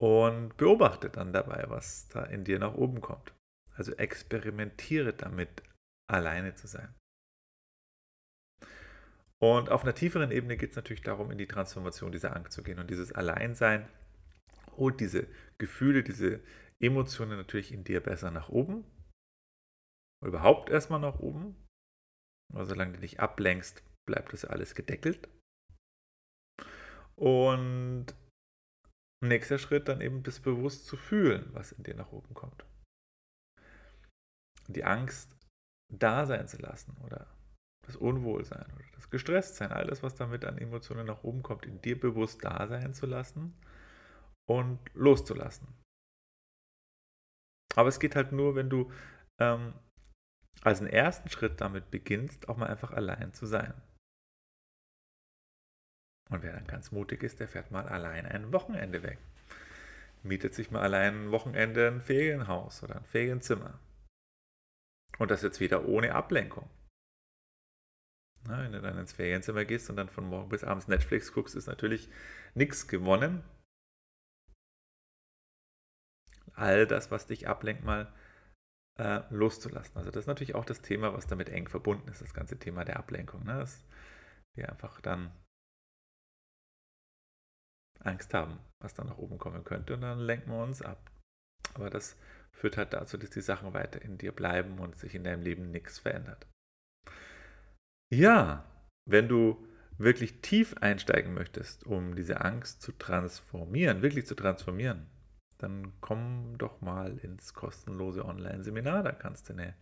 Und 0.00 0.56
beobachte 0.56 1.10
dann 1.10 1.32
dabei, 1.32 1.64
was 1.68 2.08
da 2.08 2.24
in 2.24 2.44
dir 2.44 2.58
nach 2.58 2.74
oben 2.74 3.00
kommt. 3.00 3.34
Also 3.74 3.92
experimentiere 3.92 5.12
damit, 5.12 5.62
alleine 6.08 6.54
zu 6.54 6.66
sein. 6.66 6.94
Und 9.40 9.70
auf 9.70 9.82
einer 9.82 9.94
tieferen 9.94 10.30
Ebene 10.30 10.56
geht 10.56 10.70
es 10.70 10.76
natürlich 10.76 11.02
darum, 11.02 11.30
in 11.32 11.38
die 11.38 11.48
Transformation 11.48 12.12
dieser 12.12 12.36
Angst 12.36 12.52
zu 12.52 12.62
gehen. 12.62 12.78
Und 12.78 12.90
dieses 12.90 13.12
Alleinsein 13.12 13.88
holt 14.76 15.00
diese 15.00 15.26
Gefühle, 15.58 16.04
diese 16.04 16.40
Emotionen 16.80 17.36
natürlich 17.36 17.72
in 17.72 17.82
dir 17.82 18.00
besser 18.00 18.30
nach 18.30 18.48
oben. 18.48 18.84
Überhaupt 20.24 20.70
erstmal 20.70 21.00
nach 21.00 21.18
oben. 21.18 21.56
Aber 22.52 22.66
solange 22.66 22.92
du 22.92 23.00
dich 23.00 23.18
ablenkst, 23.18 23.82
bleibt 24.06 24.32
das 24.32 24.44
alles 24.44 24.74
gedeckelt. 24.74 25.28
Und 27.16 28.06
nächster 29.22 29.58
Schritt 29.58 29.88
dann 29.88 30.00
eben 30.00 30.22
das 30.22 30.40
bewusst 30.40 30.86
zu 30.86 30.96
fühlen, 30.96 31.48
was 31.52 31.72
in 31.72 31.84
dir 31.84 31.94
nach 31.94 32.12
oben 32.12 32.34
kommt. 32.34 32.64
Die 34.68 34.84
Angst 34.84 35.36
da 35.92 36.26
sein 36.26 36.48
zu 36.48 36.56
lassen 36.58 36.96
oder 37.04 37.28
das 37.86 37.96
Unwohlsein 37.96 38.72
oder 38.72 38.84
das 38.94 39.10
Gestresstsein, 39.10 39.72
alles, 39.72 40.02
was 40.02 40.14
damit 40.14 40.44
an 40.44 40.58
Emotionen 40.58 41.06
nach 41.06 41.24
oben 41.24 41.42
kommt, 41.42 41.66
in 41.66 41.80
dir 41.82 41.98
bewusst 41.98 42.44
da 42.44 42.66
sein 42.66 42.94
zu 42.94 43.06
lassen 43.06 43.54
und 44.48 44.78
loszulassen. 44.94 45.68
Aber 47.74 47.88
es 47.88 48.00
geht 48.00 48.16
halt 48.16 48.32
nur, 48.32 48.54
wenn 48.54 48.70
du 48.70 48.90
ähm, 49.40 49.74
als 50.62 50.80
einen 50.80 50.90
ersten 50.90 51.28
Schritt 51.28 51.60
damit 51.60 51.90
beginnst, 51.90 52.48
auch 52.48 52.56
mal 52.56 52.68
einfach 52.68 52.92
allein 52.92 53.32
zu 53.32 53.46
sein. 53.46 53.74
Und 56.30 56.42
wer 56.42 56.52
dann 56.52 56.66
ganz 56.66 56.92
mutig 56.92 57.22
ist, 57.22 57.40
der 57.40 57.48
fährt 57.48 57.70
mal 57.70 57.88
allein 57.88 58.26
ein 58.26 58.52
Wochenende 58.52 59.02
weg. 59.02 59.18
Mietet 60.22 60.54
sich 60.54 60.70
mal 60.70 60.82
allein 60.82 61.26
ein 61.26 61.30
Wochenende 61.30 61.88
ein 61.88 62.00
Ferienhaus 62.00 62.82
oder 62.82 62.96
ein 62.96 63.04
Ferienzimmer. 63.04 63.80
Und 65.18 65.30
das 65.30 65.42
jetzt 65.42 65.60
wieder 65.60 65.86
ohne 65.86 66.14
Ablenkung. 66.14 66.70
Na, 68.44 68.62
wenn 68.62 68.72
du 68.72 68.80
dann 68.80 68.98
ins 68.98 69.12
Ferienzimmer 69.12 69.64
gehst 69.64 69.88
und 69.90 69.96
dann 69.96 70.08
von 70.08 70.24
morgen 70.28 70.48
bis 70.48 70.64
abends 70.64 70.88
Netflix 70.88 71.32
guckst, 71.32 71.54
ist 71.54 71.66
natürlich 71.66 72.08
nichts 72.54 72.88
gewonnen. 72.88 73.44
All 76.54 76.86
das, 76.86 77.10
was 77.10 77.26
dich 77.26 77.48
ablenkt, 77.48 77.84
mal 77.84 78.12
äh, 78.98 79.22
loszulassen. 79.30 79.96
Also 79.96 80.10
das 80.10 80.24
ist 80.24 80.26
natürlich 80.26 80.54
auch 80.54 80.64
das 80.64 80.82
Thema, 80.82 81.14
was 81.14 81.26
damit 81.26 81.48
eng 81.48 81.68
verbunden 81.68 82.08
ist, 82.08 82.20
das 82.20 82.34
ganze 82.34 82.58
Thema 82.58 82.84
der 82.84 82.98
Ablenkung. 82.98 83.44
Ne? 83.44 83.58
Dass 83.58 83.84
wir 84.54 84.68
einfach 84.68 85.00
dann 85.00 85.32
Angst 88.04 88.34
haben, 88.34 88.58
was 88.80 88.94
da 88.94 89.04
nach 89.04 89.18
oben 89.18 89.38
kommen 89.38 89.64
könnte 89.64 89.94
und 89.94 90.02
dann 90.02 90.18
lenken 90.18 90.50
wir 90.50 90.62
uns 90.62 90.82
ab. 90.82 91.10
Aber 91.74 91.90
das 91.90 92.16
führt 92.50 92.76
halt 92.76 92.92
dazu, 92.92 93.16
dass 93.16 93.30
die 93.30 93.40
Sachen 93.40 93.72
weiter 93.72 94.02
in 94.02 94.18
dir 94.18 94.32
bleiben 94.32 94.78
und 94.78 94.96
sich 94.96 95.14
in 95.14 95.24
deinem 95.24 95.42
Leben 95.42 95.70
nichts 95.70 95.98
verändert. 95.98 96.46
Ja, 98.12 98.64
wenn 99.08 99.28
du 99.28 99.66
wirklich 99.98 100.40
tief 100.42 100.76
einsteigen 100.78 101.32
möchtest, 101.34 101.86
um 101.86 102.14
diese 102.14 102.40
Angst 102.40 102.82
zu 102.82 102.92
transformieren, 102.92 104.02
wirklich 104.02 104.26
zu 104.26 104.34
transformieren, 104.34 105.06
dann 105.58 105.92
komm 106.00 106.58
doch 106.58 106.80
mal 106.80 107.18
ins 107.18 107.54
kostenlose 107.54 108.24
Online-Seminar. 108.24 109.02
Da 109.02 109.12
kannst 109.12 109.48
du 109.48 109.52
eine 109.52 109.74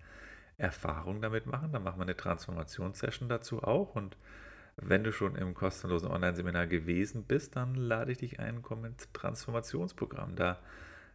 Erfahrung 0.59 1.23
damit 1.23 1.47
machen. 1.47 1.73
Dann 1.73 1.83
machen 1.83 1.99
wir 1.99 2.03
eine 2.03 2.17
Transformationssession 2.17 3.29
dazu 3.29 3.63
auch. 3.63 3.95
Und 3.97 4.17
wenn 4.83 5.05
du 5.05 5.13
schon 5.13 5.37
im 5.37 5.55
kostenlosen 5.55 6.11
Online-Seminar 6.11 6.67
gewesen 6.67 7.25
bist, 7.25 7.57
dann 7.57 7.75
lade 7.75 8.13
ich 8.13 8.19
dich 8.19 8.41
ein, 8.41 8.63
komm 8.63 8.85
ins 8.85 9.13
Transformationsprogramm. 9.13 10.37
Da 10.37 10.61